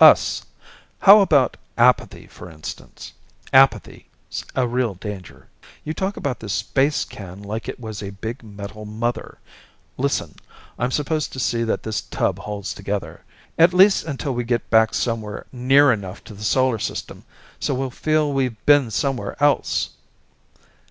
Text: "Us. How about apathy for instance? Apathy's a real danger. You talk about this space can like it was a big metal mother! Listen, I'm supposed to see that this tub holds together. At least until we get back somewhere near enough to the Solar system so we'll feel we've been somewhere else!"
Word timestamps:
"Us. 0.00 0.42
How 0.98 1.20
about 1.20 1.56
apathy 1.78 2.26
for 2.26 2.50
instance? 2.50 3.14
Apathy's 3.54 4.44
a 4.54 4.68
real 4.68 4.92
danger. 4.92 5.48
You 5.82 5.94
talk 5.94 6.18
about 6.18 6.40
this 6.40 6.52
space 6.52 7.06
can 7.06 7.40
like 7.42 7.70
it 7.70 7.80
was 7.80 8.02
a 8.02 8.10
big 8.10 8.42
metal 8.44 8.84
mother! 8.84 9.38
Listen, 9.96 10.34
I'm 10.78 10.90
supposed 10.90 11.32
to 11.32 11.40
see 11.40 11.64
that 11.64 11.84
this 11.84 12.02
tub 12.02 12.38
holds 12.40 12.74
together. 12.74 13.24
At 13.58 13.72
least 13.72 14.04
until 14.04 14.34
we 14.34 14.44
get 14.44 14.68
back 14.68 14.92
somewhere 14.92 15.46
near 15.52 15.90
enough 15.90 16.22
to 16.24 16.34
the 16.34 16.44
Solar 16.44 16.78
system 16.78 17.24
so 17.58 17.72
we'll 17.72 17.90
feel 17.90 18.30
we've 18.30 18.62
been 18.66 18.90
somewhere 18.90 19.42
else!" 19.42 19.88